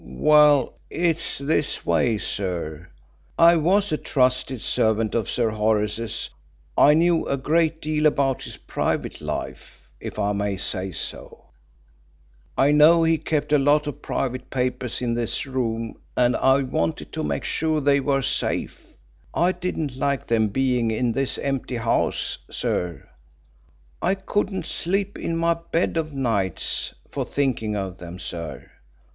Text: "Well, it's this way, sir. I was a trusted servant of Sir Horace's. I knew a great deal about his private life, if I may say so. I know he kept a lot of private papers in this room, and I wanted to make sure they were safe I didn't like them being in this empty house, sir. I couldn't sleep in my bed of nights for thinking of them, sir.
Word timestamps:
"Well, 0.03 0.79
it's 0.89 1.37
this 1.37 1.85
way, 1.85 2.17
sir. 2.17 2.89
I 3.37 3.55
was 3.57 3.91
a 3.91 3.97
trusted 3.97 4.59
servant 4.59 5.13
of 5.13 5.29
Sir 5.29 5.51
Horace's. 5.51 6.31
I 6.75 6.95
knew 6.95 7.27
a 7.27 7.37
great 7.37 7.79
deal 7.81 8.07
about 8.07 8.41
his 8.45 8.57
private 8.57 9.21
life, 9.21 9.87
if 9.99 10.17
I 10.17 10.31
may 10.33 10.57
say 10.57 10.91
so. 10.91 11.43
I 12.57 12.71
know 12.71 13.03
he 13.03 13.19
kept 13.19 13.53
a 13.53 13.59
lot 13.59 13.85
of 13.85 14.01
private 14.01 14.49
papers 14.49 15.03
in 15.03 15.13
this 15.13 15.45
room, 15.45 15.99
and 16.17 16.35
I 16.35 16.63
wanted 16.63 17.13
to 17.13 17.23
make 17.23 17.43
sure 17.43 17.79
they 17.79 17.99
were 17.99 18.23
safe 18.23 18.81
I 19.35 19.51
didn't 19.51 19.95
like 19.97 20.25
them 20.25 20.47
being 20.47 20.89
in 20.89 21.11
this 21.11 21.37
empty 21.37 21.75
house, 21.77 22.39
sir. 22.49 23.07
I 24.01 24.15
couldn't 24.15 24.65
sleep 24.65 25.19
in 25.19 25.37
my 25.37 25.53
bed 25.71 25.95
of 25.95 26.11
nights 26.11 26.95
for 27.11 27.23
thinking 27.23 27.75
of 27.75 27.99
them, 27.99 28.17
sir. 28.17 28.71